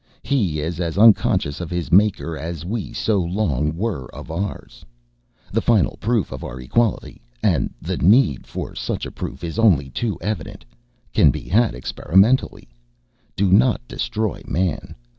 [0.23, 4.83] He is as unconscious of his maker as we so long were of ours.
[5.51, 9.91] The final proof of our equality and the need for such a proof is only
[9.91, 10.65] too evident
[11.13, 12.67] can be had experimentally.
[13.35, 14.95] Do not destroy man.